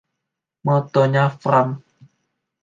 Mottonya 0.65 1.29
Fram! 1.43 1.69